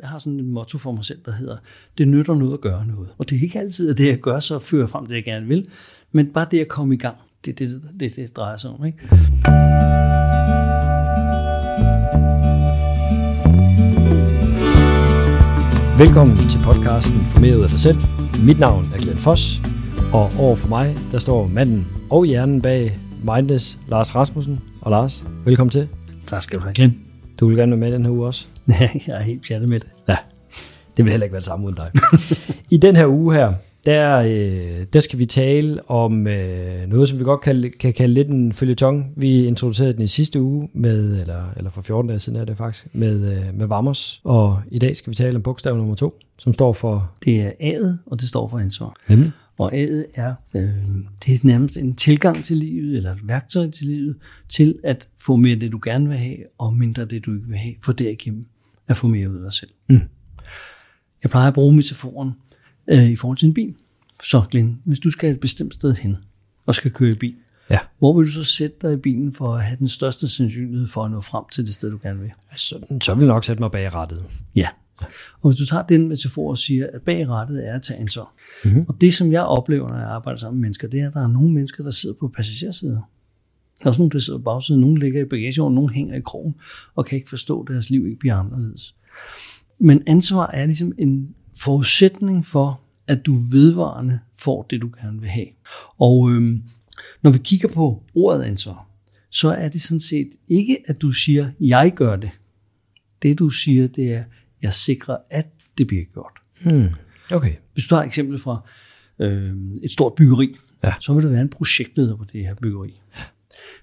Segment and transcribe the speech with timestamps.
[0.00, 1.56] jeg har sådan et motto for mig selv, der hedder,
[1.98, 3.08] det nytter noget at gøre noget.
[3.18, 5.46] Og det er ikke altid, at det jeg gør, så fører frem det, jeg gerne
[5.46, 5.68] vil,
[6.12, 8.84] men bare det at komme i gang, det er det, det, det, drejer sig om.
[8.84, 8.98] Ikke?
[15.98, 17.98] Velkommen til podcasten Formeret af dig selv.
[18.44, 19.62] Mit navn er Glenn Foss,
[20.12, 24.60] og over for mig, der står manden og hjernen bag Mindless, Lars Rasmussen.
[24.80, 25.88] Og Lars, velkommen til.
[26.26, 27.09] Tak skal du have, Glenn.
[27.40, 28.46] Du vil gerne være med den her uge også?
[28.68, 29.92] Ja, jeg er helt pjattet med det.
[30.08, 30.16] Ja,
[30.96, 31.90] det vil heller ikke være det samme uden dig.
[32.70, 33.54] I den her uge her,
[33.86, 38.14] der, øh, der skal vi tale om øh, noget, som vi godt kan, kan kalde
[38.14, 39.12] lidt en følgetong.
[39.16, 42.56] Vi introducerede den i sidste uge, med, eller, eller for 14 dage siden er det
[42.56, 44.20] faktisk, med, øh, med Vamos.
[44.24, 47.10] Og i dag skal vi tale om bogstav nummer to, som står for...
[47.24, 48.96] Det er A'et, og det står for ansvar.
[49.08, 49.30] Nemlig?
[49.60, 50.62] Og A'et er, øh,
[51.26, 54.16] det er nærmest en tilgang til livet, eller et værktøj til livet,
[54.48, 57.58] til at få mere det, du gerne vil have, og mindre det, du ikke vil
[57.58, 58.46] have, for derigennem
[58.88, 59.70] at få mere ud af dig selv.
[59.88, 60.00] Mm.
[61.22, 62.30] Jeg plejer at bruge metaforen
[62.90, 63.74] øh, i forhold til en bil.
[64.22, 66.16] Så Glenn, hvis du skal et bestemt sted hen,
[66.66, 67.34] og skal køre i bil,
[67.70, 67.78] Ja.
[67.98, 71.04] hvor vil du så sætte dig i bilen for at have den største sandsynlighed for
[71.04, 72.30] at nå frem til det sted, du gerne vil?
[72.56, 74.24] Så, så vil jeg nok sætte mig bag rattet.
[74.56, 74.68] Ja.
[75.40, 78.34] Og hvis du tager den metafor og siger, at bag rattet er at tage ansvar.
[78.64, 78.84] Mm-hmm.
[78.88, 81.22] Og det, som jeg oplever, når jeg arbejder sammen med mennesker, det er, at der
[81.22, 82.94] er nogle mennesker, der sidder på passagersiden.
[82.94, 83.00] Der
[83.84, 86.54] er også nogle, der sidder på bagsiden, nogle ligger i bagagerummet, nogle hænger i krogen,
[86.94, 88.94] og kan ikke forstå, at deres liv ikke bliver anderledes.
[89.78, 95.28] Men ansvar er ligesom en forudsætning for, at du vedvarende får det, du gerne vil
[95.28, 95.46] have.
[95.98, 96.62] Og øhm,
[97.22, 98.86] når vi kigger på ordet ansvar,
[99.30, 102.30] så er det sådan set ikke, at du siger, jeg gør det.
[103.22, 104.24] Det du siger, det er,
[104.62, 105.46] jeg sikrer, at
[105.78, 106.32] det bliver gjort.
[106.64, 106.88] Hmm.
[107.32, 107.52] Okay.
[107.72, 108.68] Hvis du tager et eksempel fra
[109.18, 109.52] øh,
[109.82, 110.92] et stort byggeri, Ja.
[111.00, 113.00] så vil der være en projektleder på det her byggeri.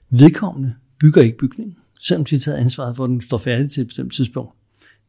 [0.10, 3.82] Vedkommende bygger ikke bygningen, selvom de har taget ansvaret for, at den står færdig til
[3.82, 4.52] et bestemt tidspunkt.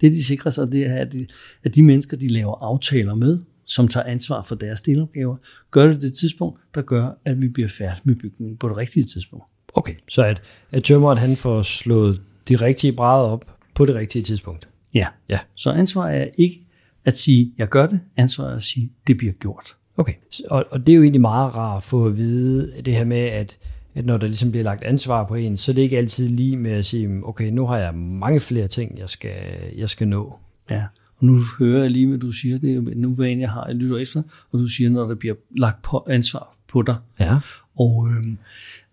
[0.01, 1.27] Det, de sikrer sig, det er, at de,
[1.65, 5.37] at de mennesker, de laver aftaler med, som tager ansvar for deres delopgaver,
[5.71, 9.05] gør det det tidspunkt, der gør, at vi bliver færdige med bygningen på det rigtige
[9.05, 9.45] tidspunkt.
[9.75, 14.23] Okay, så at, at tømmeren han får slået de rigtige brædder op på det rigtige
[14.23, 14.69] tidspunkt.
[14.95, 15.07] Ja.
[15.29, 15.39] Ja.
[15.55, 16.59] Så ansvar er ikke
[17.05, 18.01] at sige, jeg gør det.
[18.17, 19.77] Ansvar er at sige, det bliver gjort.
[19.97, 20.13] Okay,
[20.51, 23.17] og, og det er jo egentlig meget rart at få at vide det her med,
[23.17, 23.59] at,
[23.95, 26.57] at når der ligesom bliver lagt ansvar på en, så er det ikke altid lige
[26.57, 29.37] med at sige, okay, nu har jeg mange flere ting, jeg skal,
[29.77, 30.39] jeg skal nå.
[30.71, 30.83] Ja,
[31.17, 32.59] og nu hører jeg lige, hvad du siger.
[32.59, 34.23] Det er nu, end jeg har, jeg lytter efter,
[34.53, 36.97] og du siger, når der bliver lagt på ansvar på dig.
[37.21, 37.39] Ja.
[37.79, 38.39] Og øhm,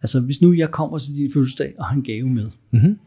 [0.01, 3.00] altså, hvis nu jeg kommer til din fødselsdag og har en gave med, Mm-hmm.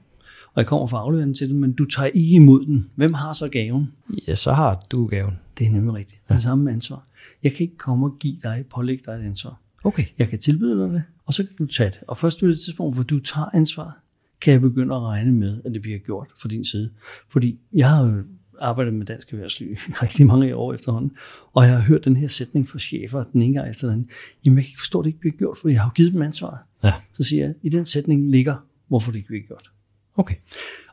[0.59, 3.33] Og jeg kommer for den til dig, men du tager ikke imod den, hvem har
[3.33, 3.93] så gaven?
[4.29, 5.35] Ja, så har du gaven.
[5.59, 6.21] Det er nemlig rigtigt.
[6.25, 7.07] Det er det samme med ansvar.
[7.43, 9.61] Jeg kan ikke komme og give dig, pålægge dig et ansvar.
[9.85, 10.05] Okay.
[10.19, 11.99] Jeg kan tilbyde dig det, og så kan du tage det.
[12.09, 13.93] Og først ved det tidspunkt, hvor du tager ansvaret,
[14.41, 16.91] kan jeg begynde at regne med, at det bliver gjort fra din side.
[17.33, 18.23] Fordi jeg har jo
[18.61, 21.13] arbejdet med dansk erhvervsliv i rigtig mange år efterhånden,
[21.55, 24.11] og jeg har hørt den her sætning fra chefer den ene gang efter den anden.
[24.45, 26.13] Jamen, jeg kan ikke forstå, at det ikke bliver gjort, for jeg har jo givet
[26.13, 26.59] dem ansvaret.
[26.85, 26.93] Ja.
[27.13, 28.57] Så siger jeg, i den sætning ligger,
[28.89, 29.71] hvorfor det ikke bliver gjort.
[30.19, 30.35] Okay.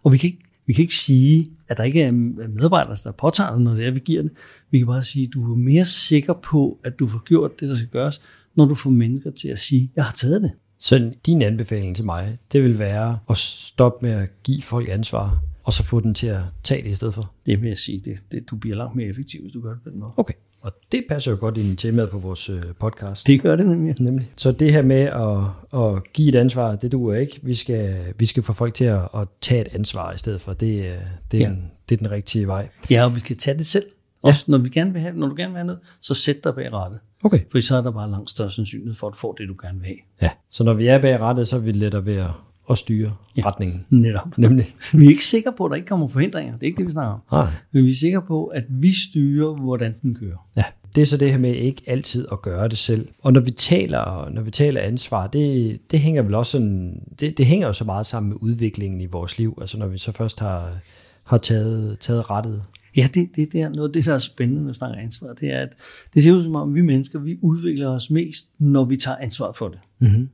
[0.03, 3.51] Og vi kan ikke, vi kan ikke sige, at der ikke er medarbejdere, der påtager
[3.51, 4.31] det, når det er, vi giver det.
[4.71, 7.69] Vi kan bare sige, at du er mere sikker på, at du får gjort det,
[7.69, 8.21] der skal gøres,
[8.55, 10.51] når du får mennesker til at sige, jeg har taget det.
[10.77, 15.41] Så din anbefaling til mig, det vil være at stoppe med at give folk ansvar,
[15.63, 17.31] og så få dem til at tage det i stedet for.
[17.45, 19.81] Det vil jeg sige, det, det, du bliver langt mere effektiv, hvis du gør det
[19.83, 20.11] på den måde.
[20.17, 20.33] Okay.
[20.65, 23.27] Og det passer jo godt ind i temaet på vores øh, podcast.
[23.27, 23.95] Det gør det nemlig.
[24.01, 24.31] Nemlig.
[24.37, 27.39] Så det her med at, at give et ansvar, det duer ikke.
[27.43, 30.53] Vi skal, vi skal få folk til at, at tage et ansvar i stedet for.
[30.53, 30.93] Det, er-
[31.31, 31.49] det, er, Ja.
[31.49, 32.67] den, det er den rigtige vej.
[32.91, 33.85] Ja, og vi skal tage det selv.
[34.21, 36.55] Også når, vi gerne vil have, når du gerne vil have noget, så sæt dig
[36.55, 36.99] bag rettet.
[37.23, 37.39] Okay.
[37.51, 39.79] For så er der bare langt større sandsynlighed for, at du får det, du gerne
[39.79, 39.97] vil have.
[40.21, 40.29] Ja.
[40.51, 42.29] Så når vi er bag rettet, så er vi lettere ved at,
[42.69, 43.41] at styre ja.
[43.45, 43.85] retningen.
[43.89, 44.37] Netop.
[44.37, 44.75] Nemlig.
[44.93, 46.53] Vi er ikke sikre på, at der ikke kommer forhindringer.
[46.53, 47.19] Det er ikke det, vi snakker om.
[47.31, 47.47] Nej.
[47.71, 50.47] Men vi er sikre på, at vi styrer, hvordan den kører.
[50.55, 50.63] Ja,
[50.95, 53.07] det er så det her med ikke altid at gøre det selv.
[53.21, 57.37] Og når vi taler, når vi taler ansvar, det, det hænger vel også sådan, det,
[57.37, 59.57] det hænger jo så meget sammen med udviklingen i vores liv.
[59.61, 60.77] Altså når vi så først har,
[61.23, 62.63] har taget, taget rettet.
[62.97, 65.33] Ja, det, det, det er noget af det, der er spændende, når vi snakker ansvar.
[65.33, 65.69] Det er, at
[66.13, 69.51] det ser ud som om, vi mennesker, vi udvikler os mest, når vi tager ansvar
[69.51, 69.79] for det.
[69.99, 70.29] Mm-hmm.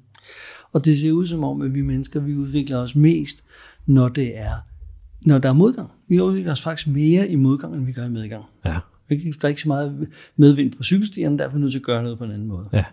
[0.74, 3.44] Og det ser ud som om, at vi mennesker, vi udvikler os mest,
[3.86, 4.54] når det er,
[5.22, 5.90] når der er modgang.
[6.08, 8.46] Vi udvikler os faktisk mere i modgang, end vi gør i medgang.
[8.66, 8.80] Ja.
[9.10, 12.04] Der er ikke så meget medvind på cykelstierne, derfor er vi nødt til at gøre
[12.04, 12.70] noget på en anden måde.
[12.74, 12.86] Ja.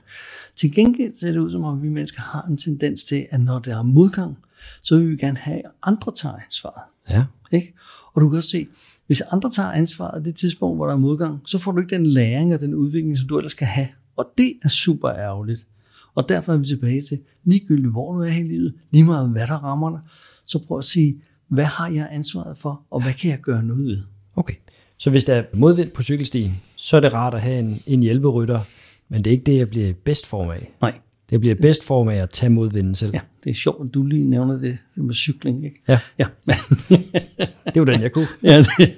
[0.57, 3.41] Til gengæld ser det ud som om, at vi mennesker har en tendens til, at
[3.41, 4.39] når der er modgang,
[4.83, 6.83] så vil vi gerne have, at andre tager ansvaret.
[7.11, 7.25] Ja.
[7.53, 7.75] Ikke?
[8.15, 8.67] Og du kan også se,
[9.07, 12.07] hvis andre tager ansvaret det tidspunkt, hvor der er modgang, så får du ikke den
[12.07, 13.89] læring og den udvikling, som du ellers skal have.
[14.17, 15.67] Og det er super ærgerligt.
[16.19, 19.47] Og derfor er vi tilbage til, ligegyldigt hvor du er i livet, lige meget hvad
[19.47, 20.01] der rammer dig,
[20.47, 21.17] så prøv at sige,
[21.49, 23.99] hvad har jeg ansvaret for, og hvad kan jeg gøre noget ved?
[24.37, 24.55] Okay.
[24.97, 28.03] Så hvis der er modvind på cykelstien, så er det rart at have en, en
[28.03, 28.61] hjælperytter,
[29.09, 30.73] men det er ikke det, jeg bliver bedst form af.
[30.81, 30.95] Nej.
[31.31, 33.11] Det bliver bedst form af at tage modvinden selv.
[33.15, 35.65] Ja, det er sjovt, at du lige nævner det med cykling.
[35.65, 35.83] Ikke?
[35.89, 35.99] Ja.
[36.19, 36.27] ja.
[37.75, 38.27] det var den, jeg kunne.
[38.43, 38.95] ja det,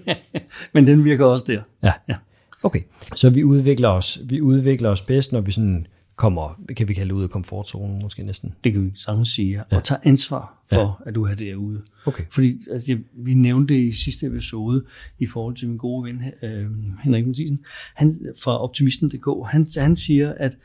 [0.75, 1.63] men den virker også der.
[1.83, 1.93] Ja.
[2.09, 2.15] ja.
[2.63, 2.81] Okay,
[3.17, 5.87] så vi udvikler os, vi udvikler os bedst, når vi sådan
[6.21, 8.55] kommer, kan vi kalde ud af komfortzonen måske næsten.
[8.65, 9.77] Det kan vi sagtens sige, ja.
[9.77, 11.09] og tage ansvar for, ja.
[11.09, 11.83] at du er derude.
[12.05, 12.25] Okay.
[12.31, 14.85] Fordi altså, vi nævnte det i sidste episode
[15.19, 16.71] i forhold til min gode ven øh,
[17.03, 17.61] Henrik Mathisen,
[17.95, 18.13] han,
[18.43, 20.57] fra Optimisten.dk, han, han siger, at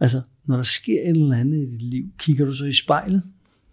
[0.00, 3.22] altså, når der sker et eller andet i dit liv, kigger du så i spejlet?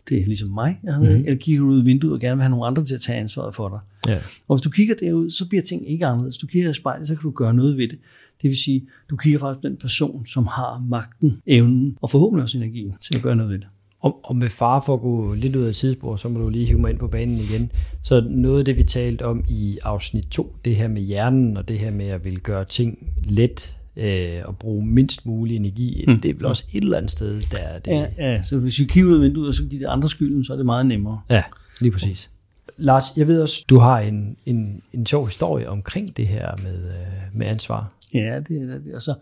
[0.10, 0.80] Det er ligesom mig.
[0.84, 1.16] Jeg mm-hmm.
[1.26, 3.20] Eller kigger du ud i vinduet og gerne vil have nogle andre til at tage
[3.20, 3.80] ansvaret for dig?
[4.12, 4.20] Ja.
[4.48, 6.36] Og hvis du kigger derud, så bliver ting ikke anderledes.
[6.36, 8.00] Hvis du kigger i spejlet, så kan du gøre noget ved det.
[8.42, 12.44] Det vil sige, du kigger faktisk på den person, som har magten, evnen og forhåbentlig
[12.44, 13.68] også energien til at gøre noget ved det.
[14.00, 16.66] Og, og med far for at gå lidt ud af tidsspor, så må du lige
[16.66, 17.72] hive mig ind på banen igen.
[18.04, 21.68] Så noget af det, vi talte om i afsnit 2, det her med hjernen, og
[21.68, 26.20] det her med at vil gøre ting let, øh, og bruge mindst mulig energi, mm.
[26.20, 27.92] det er vel også et eller andet sted, der det...
[27.92, 30.44] Ja, ja, så hvis vi kigger ud af vinduet, og så giver det andre skylden,
[30.44, 31.22] så er det meget nemmere.
[31.30, 31.44] Ja,
[31.82, 32.32] lige præcis.
[32.78, 36.86] Lars, jeg ved også, du har en, en, en sjov historie omkring det her med,
[36.86, 37.92] øh, med ansvar.
[38.14, 38.96] Ja, det er det.
[38.96, 39.16] Og så,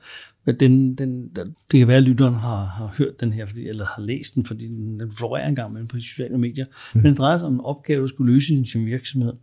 [0.59, 1.29] den, den,
[1.71, 4.45] det kan være, at lytteren har, har hørt den her, fordi, eller har læst den,
[4.45, 6.65] fordi den, den florerer engang med på de sociale medier.
[6.65, 7.01] Mm.
[7.01, 9.33] Men det drejer sig om en opgave, der skulle løse i sin virksomhed.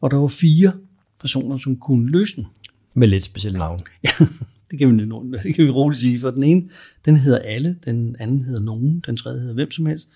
[0.00, 0.72] Og der var fire
[1.20, 2.46] personer, som kunne løse den.
[2.94, 3.78] Med lidt specielle navn.
[4.04, 4.10] Ja,
[4.70, 6.20] det kan, vi, det kan vi roligt sige.
[6.20, 6.68] For den ene,
[7.04, 10.08] den hedder alle, den anden hedder nogen, den tredje hedder hvem som helst,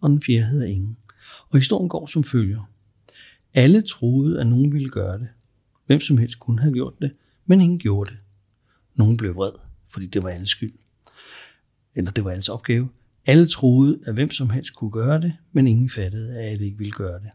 [0.00, 0.96] og den fjerde hedder ingen.
[1.50, 2.70] Og historien går som følger.
[3.54, 5.28] Alle troede, at nogen ville gøre det.
[5.86, 7.12] Hvem som helst kunne have gjort det,
[7.46, 8.18] men ingen gjorde det.
[8.94, 9.52] Nogen blev vred,
[9.92, 10.72] fordi det var alles skyld.
[11.94, 12.88] Eller det var alles opgave.
[13.26, 16.78] Alle troede, at hvem som helst kunne gøre det, men ingen fattede, at alle ikke
[16.78, 17.30] ville gøre det.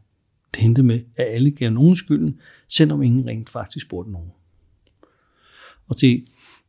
[0.54, 4.32] Det hentede med, at alle gav nogen skylden, selvom ingen rent faktisk spurgte nogen.
[5.92, 6.26] Og det,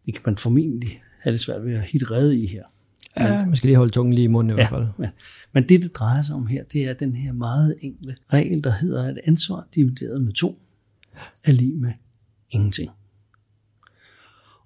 [0.06, 2.64] det kan man formentlig have det svært ved at hit redde i her.
[3.16, 5.06] Ja, man skal lige holde tungen lige i munden i ja, hvert fald.
[5.06, 5.10] Ja.
[5.52, 8.70] Men det, det drejer sig om her, det er den her meget enkle regel, der
[8.70, 10.62] hedder, at ansvar divideret med to
[11.44, 11.92] er lige med
[12.50, 12.90] ingenting.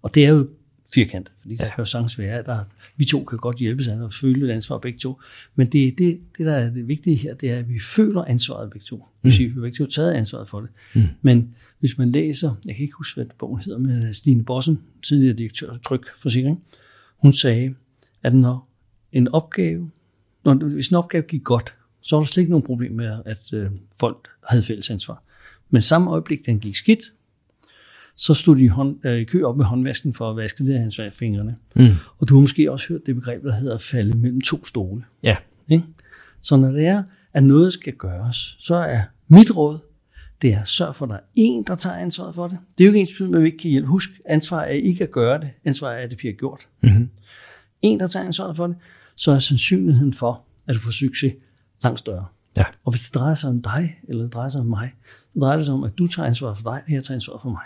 [0.03, 0.49] Og det er jo
[0.95, 1.65] firkantet, fordi ja.
[1.65, 2.65] der kan jo sagtens være, at der,
[2.97, 5.21] vi to kan godt hjælpe sig og føle et ansvar begge to.
[5.55, 8.71] Men det, det, det, der er det vigtige her, det er, at vi føler ansvaret
[8.71, 8.97] begge to.
[9.23, 9.31] Mm.
[9.39, 10.71] Vi har begge to taget ansvaret for det.
[10.95, 11.03] Mm.
[11.23, 15.37] Men hvis man læser, jeg kan ikke huske, hvad bogen hedder, men Stine Bossen, tidligere
[15.37, 16.63] direktør af Tryk Forsikring,
[17.23, 17.75] hun sagde,
[18.23, 18.69] at når
[19.13, 19.91] en opgave,
[20.45, 23.53] når, hvis en opgave gik godt, så var der slet ikke nogen problem med, at
[23.53, 25.23] øh, folk havde fælles ansvar.
[25.71, 27.01] Men samme øjeblik, den gik skidt,
[28.17, 30.75] så stod de i, hånd, øh, i kø op med håndvasken for at vaske det
[30.75, 31.57] af hans fingrene.
[31.77, 31.95] Mm.
[32.19, 35.05] Og du har måske også hørt det begreb, der hedder at falde mellem to stole.
[35.23, 35.37] Ja.
[35.69, 35.85] Ikke?
[36.41, 37.03] Så når det er,
[37.33, 39.79] at noget skal gøres, så er mit råd,
[40.43, 42.59] det er at sørge for, at der er en, der tager ansvaret for det.
[42.79, 43.89] Det er jo ikke ens med, at vi ikke kan hjælpe.
[43.89, 45.51] Husk, ansvar er ikke at gøre det.
[45.65, 46.69] Ansvar er, at det bliver gjort.
[46.83, 47.11] Mm-hmm.
[47.83, 48.77] En, der tager ansvaret for det,
[49.17, 51.33] så er sandsynligheden for, at du får succes
[51.83, 52.27] langt større.
[52.57, 52.65] Ja.
[52.85, 54.95] Og hvis det drejer sig om dig, eller det drejer sig om mig,
[55.35, 57.39] så drejer det sig om, at du tager ansvar for dig, og jeg tager ansvar
[57.43, 57.63] for mig.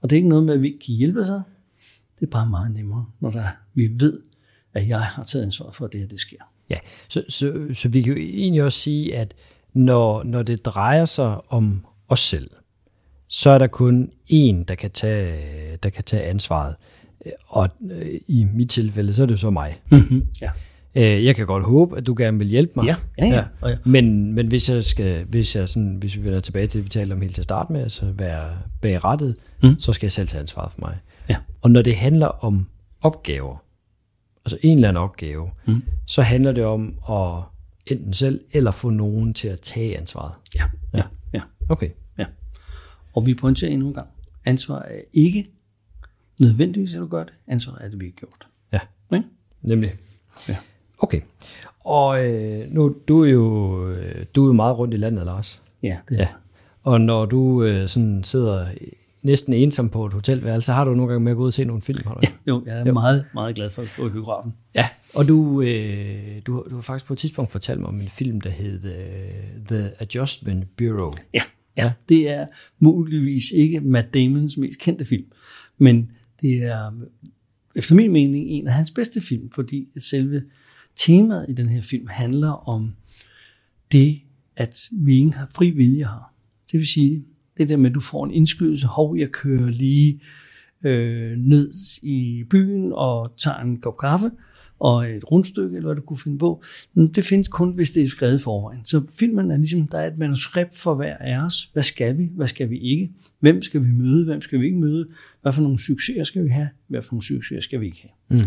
[0.00, 1.42] Og det er ikke noget med, at vi ikke kan hjælpe sig.
[2.20, 3.44] Det er bare meget nemmere, når der,
[3.74, 4.20] vi ved,
[4.74, 6.36] at jeg har taget ansvar for, at det her det sker.
[6.70, 6.78] Ja,
[7.08, 9.34] så, så, så vi kan jo egentlig også sige, at
[9.72, 12.50] når, når det drejer sig om os selv,
[13.28, 16.74] så er der kun én, der kan tage, der kan tage ansvaret.
[17.46, 19.80] Og øh, i mit tilfælde, så er det så mig.
[19.90, 20.26] Mm-hmm.
[20.42, 20.50] Ja.
[20.96, 22.86] Øh, jeg kan godt håbe, at du gerne vil hjælpe mig.
[22.86, 23.44] Ja, ja, ja.
[23.62, 23.68] ja.
[23.68, 23.76] ja.
[23.84, 26.88] Men, men hvis jeg skal, hvis jeg sådan, hvis vi vender tilbage til det, vi
[26.88, 29.78] talte om helt til start med, altså være bag rettet, mm.
[29.78, 30.98] så skal jeg selv tage ansvaret for mig.
[31.28, 31.36] Ja.
[31.62, 32.66] Og når det handler om
[33.00, 33.56] opgaver,
[34.44, 35.82] altså en eller anden opgave, mm.
[36.06, 37.42] så handler det om at
[37.86, 40.34] enten selv, eller få nogen til at tage ansvaret.
[40.56, 41.40] Ja, ja, ja.
[41.68, 41.90] Okay.
[42.18, 42.24] Ja.
[43.14, 44.08] Og vi pointerer endnu en gang,
[44.44, 45.46] ansvar er ikke
[46.40, 47.32] nødvendigvis, at du gør det.
[47.46, 48.46] Ansvar er, at det bliver gjort.
[48.72, 48.78] Ja,
[49.10, 49.22] okay?
[49.62, 49.94] nemlig.
[50.48, 50.56] Ja.
[50.98, 51.20] Okay.
[51.80, 53.78] Og øh, nu, du er jo
[54.34, 55.60] du er jo meget rundt i landet, Lars.
[55.82, 56.28] Ja, det er ja.
[56.82, 58.66] Og når du øh, sådan sidder
[59.22, 61.52] næsten ensom på et hotelværelse, så har du nogle gange med at gå ud og
[61.52, 62.20] se nogle film, har du?
[62.22, 62.92] Ja, jo, jeg er jo.
[62.92, 64.54] meget, meget glad for at gå i biografen.
[64.74, 68.08] Ja, og du, øh, du, du har faktisk på et tidspunkt fortalt mig om en
[68.08, 71.14] film, der hed uh, The Adjustment Bureau.
[71.34, 71.40] Ja,
[71.78, 72.46] ja, det er
[72.78, 75.26] muligvis ikke Matt Damons mest kendte film,
[75.78, 76.10] men
[76.42, 76.92] det er
[77.76, 80.42] efter min mening en af hans bedste film, fordi selve
[80.96, 82.94] temaet i den her film handler om
[83.92, 84.20] det,
[84.56, 86.34] at vi ikke har fri vilje har.
[86.72, 87.24] Det vil sige,
[87.58, 90.20] det der med, at du får en indskydelse, hov, jeg kører lige
[90.84, 91.72] øh, ned
[92.02, 94.30] i byen og tager en kop kaffe,
[94.78, 96.62] og et rundstykke, eller hvad du kunne finde på.
[96.94, 98.84] Men det findes kun, hvis det er skrevet forvejen.
[98.84, 101.70] Så filmen er ligesom, der er et manuskript for hver af os.
[101.72, 102.30] Hvad skal vi?
[102.36, 103.10] Hvad skal vi ikke?
[103.40, 104.24] Hvem skal vi møde?
[104.24, 105.08] Hvem skal vi ikke møde?
[105.42, 106.68] Hvad for nogle succeser skal vi have?
[106.88, 108.40] Hvad for nogle succeser skal vi ikke have?
[108.40, 108.46] Mm.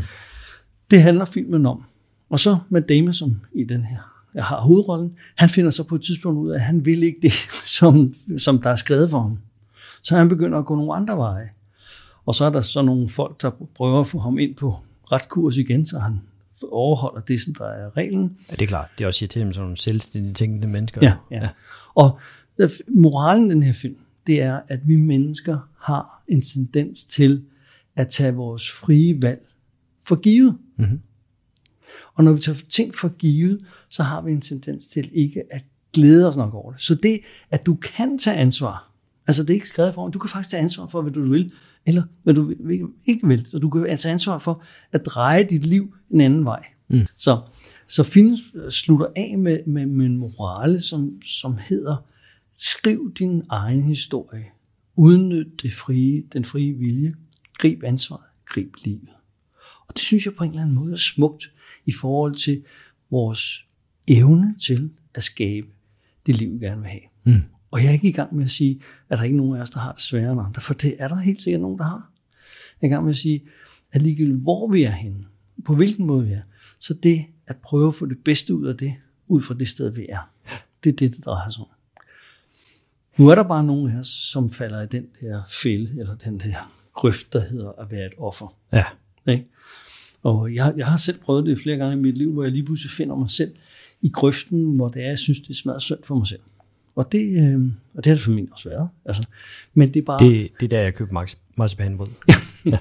[0.91, 1.83] Det handler filmen om.
[2.29, 5.95] Og så med Damon, som i den her jeg har hovedrollen, han finder så på
[5.95, 7.33] et tidspunkt ud af, at han vil ikke det,
[7.77, 9.39] som, som der er skrevet for ham.
[10.01, 11.49] Så han begynder at gå nogle andre veje.
[12.25, 14.75] Og så er der så nogle folk, der prøver at få ham ind på
[15.11, 16.19] ret kurs igen, så han
[16.71, 18.37] overholder det, som der er reglen.
[18.51, 18.89] Ja, det er klart.
[18.97, 21.01] Det er også til som nogle selvstændige tænkende mennesker.
[21.01, 21.37] Ja, ja.
[21.37, 21.49] ja.
[21.95, 22.19] Og
[22.87, 27.43] moralen i den her film, det er, at vi mennesker har en tendens til
[27.95, 29.41] at tage vores frie valg
[30.07, 30.57] for givet.
[30.77, 31.01] Mm-hmm.
[32.13, 35.65] Og når vi tager ting for givet, så har vi en tendens til ikke at
[35.93, 36.81] glæde os nok over det.
[36.81, 37.19] Så det,
[37.51, 38.91] at du kan tage ansvar,
[39.27, 41.51] altså det er ikke skrevet for, du kan faktisk tage ansvar for, hvad du vil,
[41.85, 42.53] eller hvad du
[43.05, 43.47] ikke vil.
[43.51, 46.65] Så du kan tage ansvar for at dreje dit liv en anden vej.
[46.89, 47.05] Mm.
[47.15, 47.41] Så,
[47.87, 48.35] så film
[48.69, 52.05] slutter af med, med, med en morale, som, som hedder,
[52.53, 54.45] skriv din egen historie.
[54.95, 57.13] Udnyt det frie, den frie vilje.
[57.57, 58.23] Grib ansvaret.
[58.45, 59.09] Grib livet.
[59.87, 61.51] Og det synes jeg på en eller anden måde er smukt
[61.89, 62.63] i forhold til
[63.11, 63.65] vores
[64.07, 65.67] evne til at skabe
[66.25, 67.01] det liv, vi gerne vil have.
[67.23, 67.43] Mm.
[67.71, 69.61] Og jeg er ikke i gang med at sige, at der ikke er nogen af
[69.61, 71.83] os, der har det sværere end andre, for det er der helt sikkert nogen, der
[71.83, 72.11] har.
[72.81, 73.43] Jeg er i gang med at sige,
[73.91, 75.25] at ligegyldigt hvor vi er henne,
[75.65, 76.41] på hvilken måde vi er,
[76.79, 78.95] så det at prøve at få det bedste ud af det,
[79.27, 80.31] ud fra det sted, vi er,
[80.83, 81.67] det er det, det drejer sig om.
[83.17, 86.39] Nu er der bare nogen af os, som falder i den der fælde, eller den
[86.39, 88.55] der grøft, der hedder at være et offer.
[88.73, 88.83] Ja.
[89.27, 89.45] Ikke?
[90.23, 92.63] Og jeg, jeg har selv prøvet det flere gange i mit liv, hvor jeg lige
[92.63, 93.51] pludselig finder mig selv
[94.01, 96.39] i grøften, hvor det er, jeg synes, det smadrer synd for mig selv.
[96.95, 98.89] Og det, øh, og det har det for mig også været.
[99.05, 99.23] Altså,
[99.73, 100.25] men det er bare...
[100.25, 101.13] Det, det er der, jeg købte
[101.55, 102.07] marcipanbrød.
[102.65, 102.79] ja,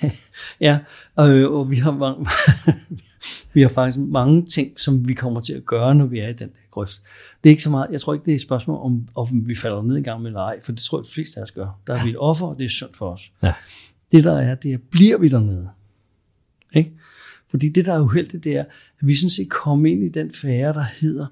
[0.60, 0.78] ja
[1.14, 2.26] og, og vi har mange,
[3.54, 6.32] vi har faktisk mange ting, som vi kommer til at gøre, når vi er i
[6.32, 7.02] den der grøft.
[7.44, 9.54] Det er ikke så meget, jeg tror ikke, det er et spørgsmål om, om vi
[9.54, 11.80] falder ned en gang med nej, for det tror jeg, de fleste af os gør.
[11.86, 13.32] Der er vi et offer, og det er synd for os.
[13.42, 13.52] Ja.
[14.12, 15.68] Det der er, det er, bliver vi dernede?
[16.74, 16.92] Ikke?
[17.50, 18.60] Fordi det, der er uheldigt, det er,
[19.00, 21.26] at vi sådan set kommer ind i den fære, der hedder,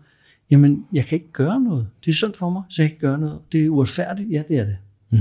[0.51, 1.89] jamen, jeg kan ikke gøre noget.
[2.05, 3.41] Det er sundt for mig, så jeg kan ikke gøre noget.
[3.53, 4.77] Det er uretfærdigt, ja, det er det.
[5.11, 5.19] Mm.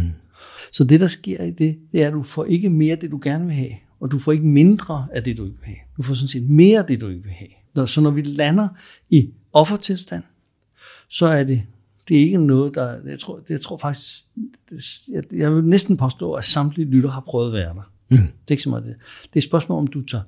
[0.71, 3.19] Så det, der sker i det, det er, at du får ikke mere det, du
[3.23, 5.77] gerne vil have, og du får ikke mindre af det, du ikke vil have.
[5.97, 7.87] Du får sådan set mere af det, du ikke vil have.
[7.87, 8.67] Så når vi lander
[9.09, 10.23] i offertilstand,
[11.09, 11.63] så er det,
[12.07, 14.25] det er ikke noget, der, jeg tror, jeg tror faktisk,
[15.11, 17.91] jeg, jeg vil næsten påstå, at samtlige lytter har prøvet at være der.
[18.09, 18.17] Mm.
[18.17, 18.95] Det er ikke så meget det.
[19.23, 20.23] Det er et spørgsmål, om du tager,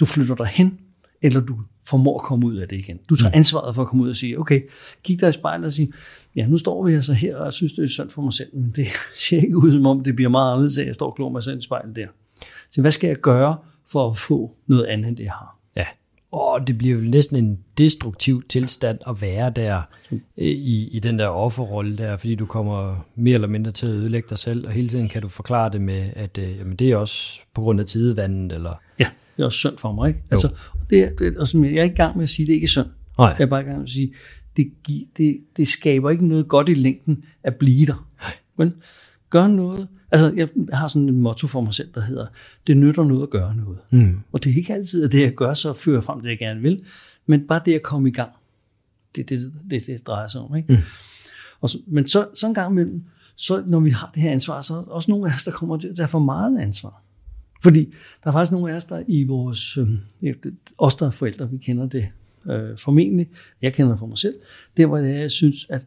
[0.00, 0.78] du flytter dig hen,
[1.22, 2.98] eller du formår at komme ud af det igen.
[3.08, 3.36] Du tager mm.
[3.36, 4.60] ansvaret for at komme ud og sige, okay,
[5.02, 5.92] kig dig i spejlet og sige,
[6.36, 8.56] ja, nu står vi altså her, og jeg synes, det er synd for mig selv,
[8.56, 8.86] men det
[9.28, 11.42] ser ikke ud som om, det bliver meget anderledes, at jeg står og klog mig
[11.42, 12.06] selv i spejlet der.
[12.70, 13.56] Så hvad skal jeg gøre
[13.90, 15.57] for at få noget andet, end det jeg har?
[16.32, 19.80] Og det bliver jo næsten en destruktiv tilstand at være der
[20.12, 23.92] øh, i, i den der offerrolle der, fordi du kommer mere eller mindre til at
[23.92, 26.90] ødelægge dig selv, og hele tiden kan du forklare det med, at øh, jamen, det
[26.90, 28.74] er også på grund af tidevandet, eller...
[28.98, 29.06] Ja,
[29.36, 30.20] det er også synd for mig, ikke?
[30.30, 30.48] Altså,
[30.90, 32.68] det, det, altså, jeg er ikke i gang med at sige, at det ikke er
[32.68, 32.86] synd.
[33.18, 33.34] Nej.
[33.38, 34.14] Jeg er bare i gang med at sige,
[34.56, 34.72] det,
[35.16, 38.08] det, det skaber ikke noget godt i længden at blive der.
[38.20, 38.32] Nej.
[38.56, 38.74] Men
[39.30, 39.88] gør noget.
[40.10, 42.26] Altså, jeg har sådan en motto for mig selv, der hedder,
[42.66, 43.78] det nytter noget at gøre noget.
[43.90, 44.20] Mm.
[44.32, 46.60] Og det er ikke altid, at det, jeg gør, så fører frem det, jeg gerne
[46.60, 46.84] vil,
[47.26, 48.32] men bare det at komme i gang.
[49.16, 50.56] Det er det, det, det, drejer sig om.
[50.56, 50.72] Ikke?
[50.72, 50.78] Mm.
[51.60, 53.04] Og så, men så, så en gang imellem,
[53.36, 55.50] så når vi har det her ansvar, så er der også nogle af os, der
[55.50, 57.02] kommer til at tage for meget ansvar.
[57.62, 60.34] Fordi der er faktisk nogle af os, der i vores, øh,
[60.78, 62.08] os der er forældre, vi kender det
[62.46, 63.28] øh, formentlig,
[63.62, 64.34] jeg kender det for mig selv,
[64.76, 65.82] det var det, jeg synes, at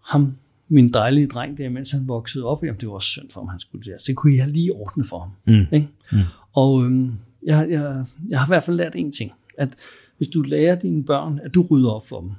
[0.00, 0.36] ham,
[0.70, 3.48] min dejlige dreng der, mens han voksede op, jamen det var også synd for ham,
[3.48, 4.02] han skulle det.
[4.02, 5.30] Så det kunne jeg lige ordne for ham.
[5.46, 5.66] Mm.
[5.72, 5.88] Ikke?
[6.12, 6.18] Mm.
[6.52, 7.08] Og øh,
[7.46, 9.68] jeg, jeg, jeg har i hvert fald lært en ting, at
[10.16, 12.30] hvis du lærer dine børn, at du rydder op for dem,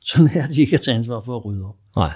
[0.00, 1.76] så lærer de ikke at tage ansvar for at rydde op.
[1.96, 2.12] Nej.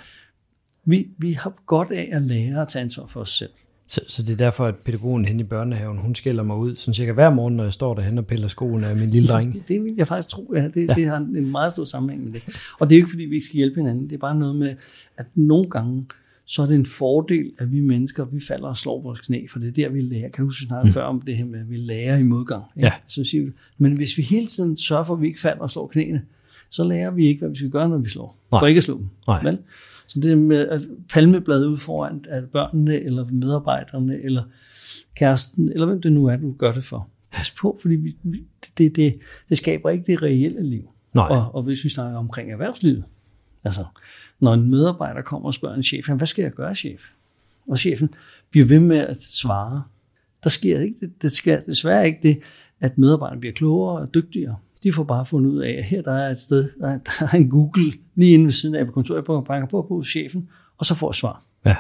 [0.85, 3.51] Vi, vi har godt af at lære at tage ansvar for os selv.
[3.89, 6.95] Så, så det er derfor, at pædagogen hen i børnehaven, hun skælder mig ud sådan
[6.95, 9.63] cirka hver morgen, når jeg står derhen og piller skoene af min lille dreng.
[9.69, 10.69] det vil jeg faktisk tro, ja.
[10.69, 10.95] Det, ja.
[10.95, 12.43] det har en meget stor sammenhæng med det.
[12.79, 14.05] Og det er ikke, fordi vi ikke skal hjælpe hinanden.
[14.05, 14.75] Det er bare noget med,
[15.17, 16.07] at nogle gange,
[16.47, 19.59] så er det en fordel, at vi mennesker, vi falder og slår vores knæ, for
[19.59, 20.29] det er der, vi lærer.
[20.29, 20.93] Kan du huske snakke mm.
[20.93, 22.65] før om det her med, at vi lærer i modgang?
[22.77, 22.87] Ikke?
[22.87, 22.93] Ja.
[23.07, 25.71] Så siger vi, men hvis vi hele tiden sørger for, at vi ikke falder og
[25.71, 26.23] slår knæene,
[26.71, 28.39] så lærer vi ikke, hvad vi skal gøre, når vi slår.
[28.53, 28.61] Nej.
[28.61, 29.07] For ikke at slå dem.
[29.27, 29.43] Nej.
[29.43, 29.59] Men,
[30.09, 34.43] så det med at palmebladet ud foran at børnene, eller medarbejderne, eller
[35.17, 37.09] kæresten, eller hvem det nu er, du gør det for.
[37.33, 38.17] Pas på, fordi vi,
[38.79, 40.91] det, det, det skaber ikke det reelle liv.
[41.15, 41.27] Nej.
[41.27, 43.05] Og, og hvis vi snakker omkring erhvervslivet,
[43.65, 43.85] altså
[44.41, 47.03] når en medarbejder kommer og spørger en chef, hvad skal jeg gøre, chef?
[47.69, 48.11] Og chefen
[48.51, 49.83] bliver ved med at svare,
[50.45, 52.39] Der sker ikke det, det sker desværre ikke det,
[52.81, 54.57] at medarbejderne bliver klogere og dygtigere.
[54.83, 57.27] De får bare fundet ud af, at her der er et sted, der er, der
[57.33, 60.49] er en Google lige inde ved siden af på kontoret, på banker på på chefen,
[60.79, 61.43] og så får jeg svar.
[61.67, 61.77] Ja.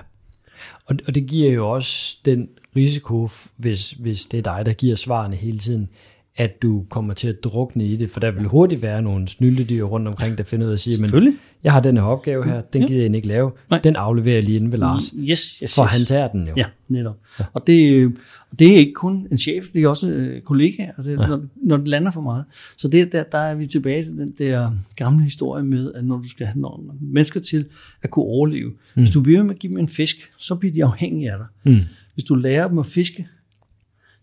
[0.86, 4.96] Og, og det giver jo også den risiko, hvis, hvis det er dig, der giver
[4.96, 5.88] svarene hele tiden,
[6.36, 9.84] at du kommer til at drukne i det, for der vil hurtigt være nogle snyldedyr
[9.84, 12.60] rundt omkring, der finder ud af at sige, men jeg har den her opgave her,
[12.60, 13.80] den gider jeg ikke lave, Nej.
[13.84, 15.14] den afleverer jeg lige inden ved Lars.
[15.18, 15.92] Yes, yes, for yes.
[15.92, 16.54] han tager den jo.
[16.56, 17.16] Ja, netop.
[17.40, 17.44] Ja.
[17.52, 18.12] Og det,
[18.58, 21.16] det er ikke kun en chef, det er også øh, kollegaer, altså, ja.
[21.16, 22.44] når, når det lander for meget.
[22.76, 26.16] Så det, der, der er vi tilbage til den der gamle historie med, at når
[26.16, 27.66] du skal have nogle mennesker til
[28.02, 28.76] at kunne overleve, mm.
[28.94, 31.72] hvis du bliver med at give dem en fisk, så bliver de afhængige af dig.
[31.72, 31.80] Mm.
[32.14, 33.28] Hvis du lærer dem at fiske,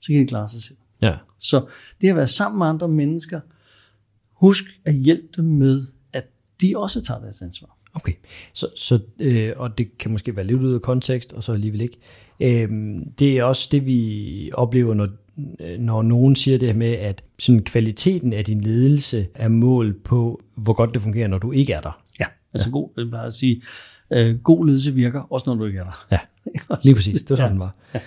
[0.01, 0.77] så kan de klare sig selv.
[1.01, 1.13] Ja.
[1.39, 1.65] Så
[2.01, 3.39] det at være sammen med andre mennesker,
[4.34, 5.86] husk at hjælpe dem med,
[6.62, 7.78] de også tager deres ansvar.
[7.94, 8.14] Okay,
[8.54, 11.82] så, så, øh, og det kan måske være lidt ud af kontekst, og så alligevel
[11.82, 11.98] ikke.
[12.40, 12.70] Øh,
[13.20, 15.08] det er også det, vi oplever, når,
[15.78, 20.42] når nogen siger det her med, at sådan kvaliteten af din ledelse er mål på,
[20.56, 22.02] hvor godt det fungerer, når du ikke er der.
[22.20, 22.72] Ja, altså ja.
[22.72, 23.62] god, jeg plejer at sige,
[24.14, 26.06] øh, god ledelse virker, også når du ikke er der.
[26.12, 26.20] Ja,
[26.84, 27.58] lige præcis, det var sådan, ja.
[27.58, 27.76] var.
[27.94, 28.00] Ja.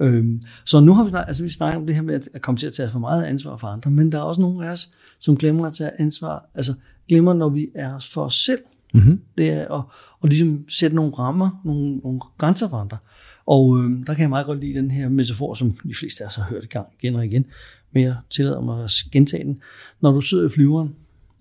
[0.00, 2.58] Øhm, så nu har vi snakket, altså vi snakker om det her med at komme
[2.58, 4.88] til at tage for meget ansvar for andre, men der er også nogle af os,
[5.18, 6.74] som glemmer at tage ansvar, altså
[7.08, 8.60] glemmer, når vi er os for os selv.
[8.94, 9.20] Mm-hmm.
[9.38, 9.84] Det er at,
[10.22, 12.98] at ligesom sætte nogle rammer, nogle, nogle grænser for andre.
[13.46, 16.28] Og øhm, der kan jeg meget godt lide den her metafor, som de fleste af
[16.28, 17.44] os har hørt gang igen og igen,
[17.92, 19.60] men jeg tillader mig at gentage den.
[20.00, 20.94] Når du sidder i flyveren,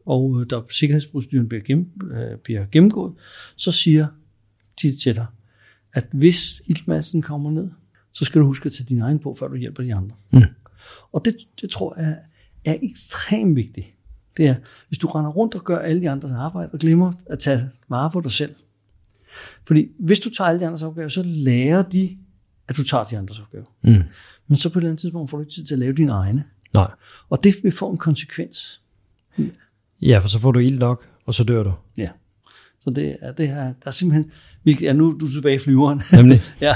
[0.05, 3.13] og øh, der sikkerhedsproceduren bliver, gennem, øh, bliver gennemgået,
[3.55, 4.07] så siger
[4.81, 5.25] de til dig,
[5.93, 7.69] at hvis iltmassen kommer ned,
[8.13, 10.15] så skal du huske at tage din egen på, før du hjælper de andre.
[10.31, 10.41] Mm.
[11.11, 12.17] Og det, det tror jeg
[12.65, 13.87] er ekstremt vigtigt.
[14.37, 14.55] Det er,
[14.87, 18.09] hvis du render rundt og gør alle de andres arbejde, og glemmer at tage vare
[18.11, 18.55] på dig selv.
[19.67, 22.17] Fordi hvis du tager alle de andres opgaver, så lærer de,
[22.67, 23.65] at du tager de andres opgaver.
[23.83, 24.03] Mm.
[24.47, 26.11] Men så på et eller andet tidspunkt får du ikke tid til at lave dine
[26.11, 26.43] egne.
[26.73, 26.91] Nej.
[27.29, 28.81] Og det vil få en konsekvens.
[30.01, 31.73] Ja, for så får du ild nok, og så dør du.
[31.97, 32.09] Ja.
[32.79, 34.31] Så det er, det her, der er simpelthen,
[34.63, 36.01] vi, ja, nu du er tilbage i flyveren.
[36.13, 36.41] Nemlig.
[36.61, 36.75] ja.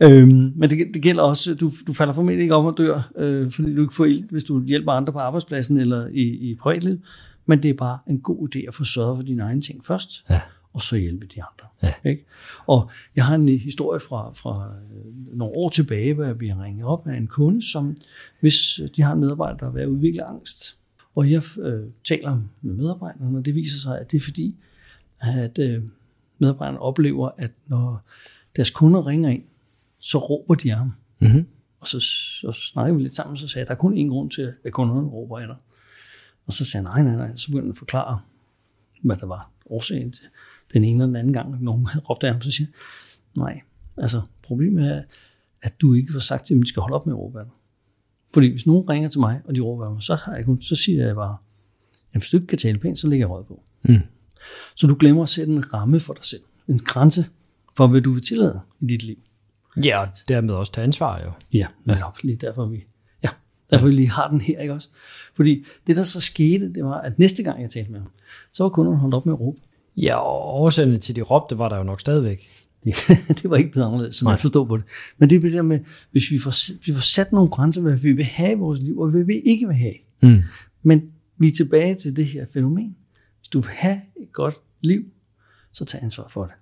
[0.00, 3.50] Øhm, men det, det gælder også, du, du falder formentlig ikke om at dør, øh,
[3.50, 7.00] fordi du ikke får ild, hvis du hjælper andre på arbejdspladsen eller i, i privatlivet.
[7.46, 10.24] Men det er bare en god idé at få sørget for dine egne ting først,
[10.30, 10.40] ja.
[10.72, 11.66] og så hjælpe de andre.
[11.82, 12.10] Ja.
[12.10, 12.24] Ikke?
[12.66, 14.72] Og jeg har en historie fra, fra
[15.32, 17.96] nogle år tilbage, hvor jeg bliver ringet op af en kunde, som
[18.40, 20.76] hvis de har en medarbejder, der har været udviklet angst,
[21.14, 24.56] og jeg øh, taler med medarbejderne, og det viser sig, at det er fordi,
[25.20, 25.82] at øh,
[26.38, 28.04] medarbejderne oplever, at når
[28.56, 29.42] deres kunder ringer ind,
[29.98, 30.92] så råber de ham.
[31.18, 31.46] Mm-hmm.
[31.80, 34.30] Og så, så snakker vi lidt sammen, så sagde jeg, der er kun én grund
[34.30, 35.56] til, at kunderne råber af dig.
[36.46, 37.36] Og så sagde jeg, nej, nej, nej.
[37.36, 38.20] Så begyndte han at forklare,
[39.02, 40.24] hvad der var årsagen til
[40.72, 42.40] den ene eller den anden gang, nogen havde råbt af ham.
[42.40, 42.66] Så siger
[43.36, 43.60] jeg, nej,
[43.96, 45.02] altså problemet er,
[45.62, 47.38] at du ikke får sagt til dem, at de skal holde op med at råbe
[47.38, 47.54] af dig.
[48.34, 50.60] Fordi hvis nogen ringer til mig, og de råber af mig, så, har jeg kun,
[50.60, 51.36] så siger jeg bare,
[52.12, 53.62] at hvis du ikke kan tale pænt, så lægger jeg rød på.
[53.82, 53.98] Mm.
[54.74, 56.42] Så du glemmer at sætte en ramme for dig selv.
[56.68, 57.26] En grænse
[57.76, 59.16] for, hvad du vil tillade i dit liv.
[59.76, 61.32] Ja, og dermed også tage ansvar jo.
[61.52, 62.16] Ja, netop.
[62.22, 62.84] Lige derfor vi,
[63.22, 63.28] ja,
[63.70, 64.88] derfor vi lige har den her, ikke også?
[65.34, 68.10] Fordi det, der så skete, det var, at næste gang jeg talte med ham,
[68.52, 69.58] så var kunderne holdt op med at råbe.
[69.96, 72.48] Ja, og årsagen til de råbte var der jo nok stadigvæk.
[72.84, 72.94] Det,
[73.42, 74.32] det var ikke blevet anderledes, som Nej.
[74.32, 74.84] jeg forstår på det.
[75.18, 75.80] Men det er det med,
[76.10, 78.98] hvis vi får, vi får sat nogle grænser, hvad vi vil have i vores liv,
[78.98, 79.94] og hvad vi ikke vil have.
[80.22, 80.42] Mm.
[80.82, 82.96] Men vi er tilbage til det her fænomen.
[83.38, 85.04] Hvis du vil have et godt liv,
[85.72, 86.54] så tag ansvar for det.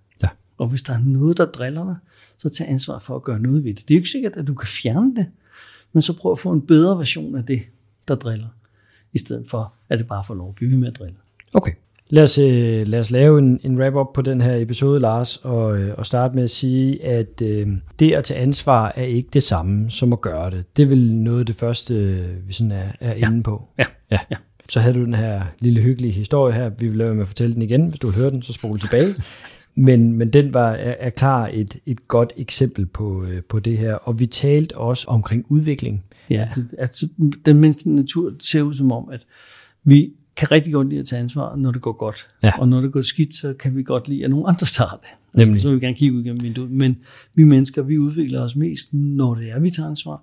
[0.58, 1.96] Og hvis der er noget, der driller dig,
[2.38, 3.88] så tag ansvar for at gøre noget ved det.
[3.88, 5.26] Det er jo ikke sikkert, at du kan fjerne det,
[5.92, 7.62] men så prøv at få en bedre version af det,
[8.08, 8.48] der driller,
[9.12, 11.16] i stedet for, at det bare får lov at blive med at drille.
[11.54, 11.72] Okay.
[12.10, 15.78] Lad os, øh, lad os lave en, en wrap-up på den her episode, Lars, og,
[15.78, 17.68] øh, og starte med at sige, at øh,
[17.98, 20.76] det at tage ansvar er ikke det samme som at gøre det.
[20.76, 23.26] Det er vel noget af det første, vi sådan er, er ja.
[23.26, 23.68] inde på.
[23.78, 23.84] Ja.
[24.10, 24.18] ja.
[24.30, 24.36] ja.
[24.68, 26.68] Så havde du den her lille hyggelige historie her.
[26.68, 27.88] Vi vil lade med at fortælle den igen.
[27.88, 29.14] Hvis du vil høre den, så spol tilbage.
[29.78, 33.78] Men, men den var, er, er klar et, et godt eksempel på, øh, på det
[33.78, 33.94] her.
[33.94, 36.04] Og vi talte også omkring udvikling.
[36.30, 37.08] Ja, altså,
[37.46, 39.26] den menneskelige natur ser ud som om, at
[39.84, 42.28] vi kan rigtig godt lide at tage ansvar, når det går godt.
[42.42, 42.58] Ja.
[42.58, 45.08] Og når det går skidt, så kan vi godt lide, at nogle andre tager det.
[45.34, 45.62] Altså, Nemlig.
[45.62, 46.70] Så vil vi gerne kigge ud gennem vinduet.
[46.70, 46.96] Men
[47.34, 50.22] vi mennesker, vi udvikler os mest, når det er, vi tager ansvar,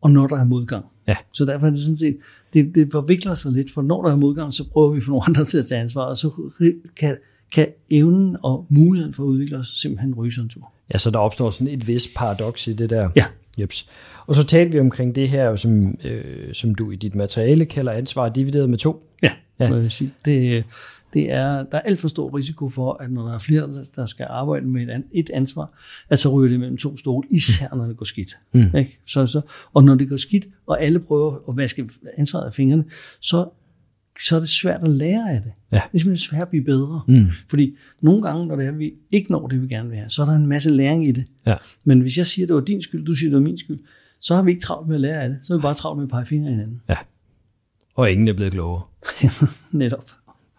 [0.00, 0.84] og når der er modgang.
[1.08, 1.16] Ja.
[1.32, 2.16] Så derfor er det sådan set,
[2.54, 5.24] det, det forvikler sig lidt, for når der er modgang, så prøver vi få nogle
[5.28, 6.50] andre til at tage ansvar, og så
[6.96, 7.16] kan,
[7.52, 10.72] kan evnen og muligheden for at udvikle os simpelthen ryge en tur.
[10.92, 13.08] Ja, så der opstår sådan et vist paradoks i det der.
[13.16, 13.24] Ja.
[13.60, 13.88] Jeps.
[14.26, 17.92] Og så talte vi omkring det her, som, øh, som du i dit materiale kalder
[17.92, 19.06] ansvar divideret med to.
[19.22, 19.68] Ja, ja.
[19.68, 20.12] Må jeg sige.
[20.24, 20.64] Det,
[21.14, 24.06] Det er, der er alt for stor risiko for, at når der er flere, der
[24.06, 25.70] skal arbejde med et, et ansvar,
[26.08, 28.36] at så ryger det mellem to stole, især når det går skidt.
[28.52, 28.76] Mm.
[28.76, 28.98] Ikke?
[29.06, 29.40] Så, så,
[29.74, 31.88] og når det går skidt, og alle prøver at vaske
[32.18, 32.84] ansvaret af fingrene,
[33.20, 33.48] så
[34.20, 35.52] så er det svært at lære af det.
[35.72, 35.76] Ja.
[35.76, 37.02] Det er simpelthen svært at blive bedre.
[37.08, 37.26] Mm.
[37.48, 40.22] Fordi nogle gange, når det er, vi ikke når det, vi gerne vil have, så
[40.22, 41.24] er der en masse læring i det.
[41.46, 41.56] Ja.
[41.84, 43.78] Men hvis jeg siger, at det var din skyld, du siger, det var min skyld,
[44.20, 45.38] så har vi ikke travlt med at lære af det.
[45.42, 46.80] Så er vi bare travlt med at pege fingre i hinanden.
[46.88, 46.96] ja.
[47.94, 48.82] Og ingen er blevet klogere.
[49.72, 50.10] Netop.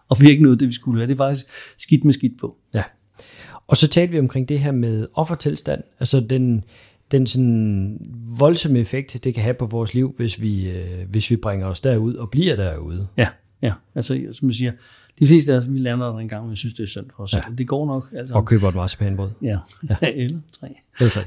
[0.08, 1.08] Og vi har ikke nået det, vi skulle være.
[1.08, 1.46] Det er faktisk
[1.78, 2.56] skidt med skidt på.
[2.74, 2.82] Ja.
[3.66, 6.64] Og så talte vi omkring det her med offertilstand, altså den,
[7.10, 7.98] den sådan
[8.38, 11.80] voldsomme effekt, det kan have på vores liv, hvis vi, øh, hvis vi bringer os
[11.80, 13.06] derud og bliver derude.
[13.16, 13.28] Ja,
[13.62, 13.72] ja.
[13.94, 14.72] Altså, som jeg siger,
[15.18, 17.22] de fleste af os, vi lander der en gang, men synes, det er synd for
[17.22, 17.42] os selv.
[17.58, 18.12] Det går nok.
[18.16, 19.30] Altså, Og køber et marcipanbrød.
[19.42, 19.58] Ja,
[19.90, 19.96] ja.
[20.14, 20.68] eller tre.
[21.00, 21.20] Altså,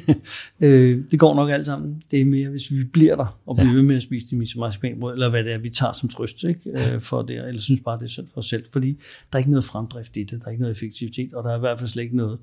[0.60, 2.02] øh, det går nok alt sammen.
[2.10, 3.74] Det er mere, hvis vi bliver der og bliver ja.
[3.74, 6.60] ved med at spise de marcipanbrød, eller hvad det er, vi tager som trøst ikke?
[6.66, 8.64] Øh, for det, eller synes bare, det er synd for os selv.
[8.72, 8.92] Fordi
[9.32, 11.56] der er ikke noget fremdrift i det, der er ikke noget effektivitet, og der er
[11.56, 12.38] i hvert fald slet ikke noget,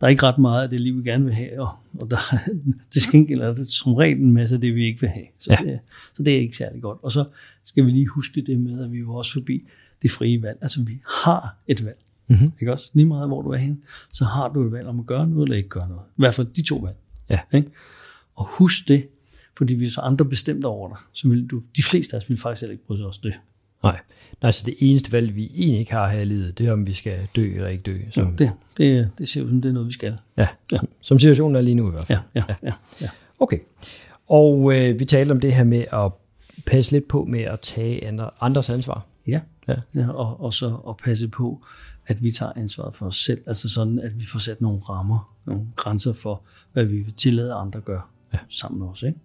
[0.00, 2.16] der er ikke ret meget af det liv, vi gerne vil have, og, og der,
[2.94, 5.26] det skænkel er det som regel en masse af det, vi ikke vil have.
[5.38, 5.70] Så, Ja.
[5.70, 5.78] det,
[6.14, 6.98] så det er ikke særlig godt.
[7.02, 7.24] Og så
[7.64, 9.68] skal vi lige huske det med, at vi er også forbi
[10.02, 10.58] det frie valg.
[10.62, 11.98] Altså vi har et valg.
[12.28, 12.52] Mhm.
[12.60, 12.90] Ikke også?
[12.94, 13.76] Lige meget hvor du er henne,
[14.12, 16.02] så har du et valg om at gøre noget eller ikke gøre noget.
[16.10, 16.96] I hvert fald de to valg.
[17.30, 17.38] Ja.
[17.54, 17.70] Ikke?
[18.36, 19.06] Og husk det,
[19.58, 22.60] fordi hvis andre bestemte over dig, så vil du, de fleste af os vil faktisk
[22.60, 23.34] heller ikke bryde sig om det.
[23.84, 24.00] Nej.
[24.42, 26.86] nej, så det eneste valg, vi egentlig ikke har her i livet, det er, om
[26.86, 27.98] vi skal dø eller ikke dø.
[28.12, 30.16] Som, Det, det, det ser ud som, det er noget, vi skal.
[30.36, 32.18] ja, som, som situationen er lige nu i hvert fald.
[32.34, 32.72] Ja, ja, ja.
[33.00, 33.08] ja.
[33.40, 33.58] Okay.
[34.26, 36.12] Og øh, vi talte om det her med at
[36.66, 39.06] passe lidt på med at tage andre, andres ansvar.
[39.26, 39.40] ja.
[39.68, 39.74] Ja.
[39.94, 41.64] ja og, og så at passe på,
[42.06, 43.40] at vi tager ansvaret for os selv.
[43.46, 46.42] Altså sådan, at vi får sat nogle rammer, nogle grænser for,
[46.72, 48.38] hvad vi vil tillade andre gør Ja.
[48.48, 49.02] sammen med os.
[49.02, 49.18] Ikke?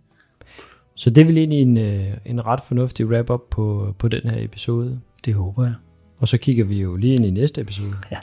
[1.00, 5.00] Så det vel egentlig en, øh, en ret fornuftig wrap-up på, på den her episode.
[5.26, 5.74] Det håber jeg.
[6.18, 7.94] Og så kigger vi jo lige ind i næste episode.
[8.12, 8.18] Ja.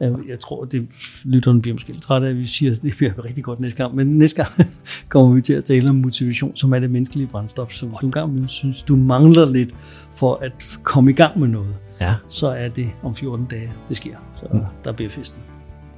[0.00, 0.88] Jeg, jeg tror, det
[1.24, 3.82] lytteren bliver måske lidt træt af, at vi siger, at det bliver rigtig godt næste
[3.82, 3.94] gang.
[3.94, 4.70] Men næste gang
[5.08, 7.72] kommer vi til at tale om motivation, som er det menneskelige brændstof.
[7.72, 9.74] Så hvis du engang synes, du mangler lidt
[10.12, 13.96] for at komme i gang med noget, Ja, så er det om 14 dage, det
[13.96, 14.16] sker.
[14.36, 14.60] Så mm.
[14.84, 15.40] der bliver festen.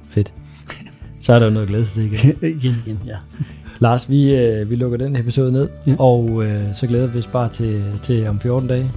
[0.09, 0.33] fedt.
[1.21, 2.37] Så er der jo noget at glæde sig til igen.
[2.59, 3.17] igen, igen, ja.
[3.79, 5.95] Lars, vi, øh, vi lukker den episode ned, Ja.
[5.99, 8.91] og øh, så glæder vi os bare til, til om 14 dage.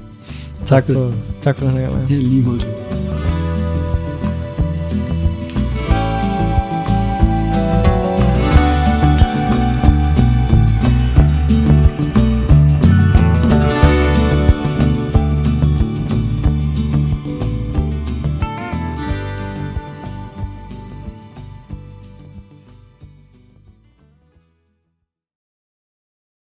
[0.64, 2.08] Tak for, tak for den her gang.
[2.08, 2.60] Det er lige måde.